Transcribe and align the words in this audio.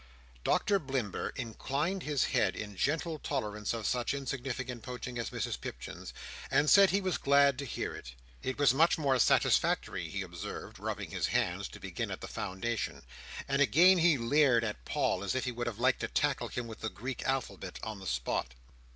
Doctor 0.43 0.79
Blimber 0.79 1.29
inclined 1.35 2.01
his 2.01 2.23
head, 2.23 2.55
in 2.55 2.75
gentle 2.75 3.19
tolerance 3.19 3.71
of 3.71 3.85
such 3.85 4.15
insignificant 4.15 4.81
poaching 4.81 5.19
as 5.19 5.29
Mrs 5.29 5.61
Pipchin's, 5.61 6.11
and 6.49 6.67
said 6.71 6.89
he 6.89 6.99
was 7.01 7.19
glad 7.19 7.59
to 7.59 7.65
hear 7.65 7.93
it. 7.93 8.15
It 8.41 8.57
was 8.57 8.73
much 8.73 8.97
more 8.97 9.19
satisfactory, 9.19 10.09
he 10.09 10.23
observed, 10.23 10.79
rubbing 10.79 11.11
his 11.11 11.27
hands, 11.27 11.67
to 11.67 11.79
begin 11.79 12.09
at 12.09 12.19
the 12.21 12.27
foundation. 12.27 13.03
And 13.47 13.61
again 13.61 13.99
he 13.99 14.17
leered 14.17 14.63
at 14.63 14.85
Paul, 14.85 15.23
as 15.23 15.35
if 15.35 15.45
he 15.45 15.51
would 15.51 15.67
have 15.67 15.77
liked 15.77 15.99
to 15.99 16.07
tackle 16.07 16.47
him 16.47 16.65
with 16.65 16.79
the 16.81 16.89
Greek 16.89 17.23
alphabet, 17.27 17.77
on 17.83 17.99
the 17.99 18.07
spot. 18.07 18.55